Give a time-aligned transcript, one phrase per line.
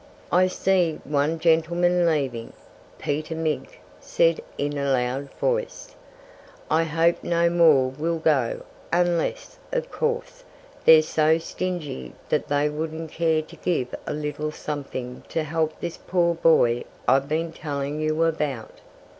[0.31, 2.53] "I see one gentleman leaving,"
[2.97, 5.93] Peter Mink said in a loud voice.
[6.71, 10.43] "I hope no more will go unless, of course,
[10.85, 15.97] they're so stingy that they wouldn't care to give a little something to help this
[15.97, 18.79] poor boy I've been telling you about."